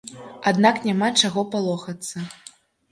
Аднак 0.51 0.81
няма 0.89 1.11
чаго 1.21 1.47
палохацца. 1.53 2.29